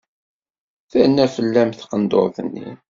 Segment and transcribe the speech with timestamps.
[0.91, 2.69] Terna fell-am taqendurt-nni.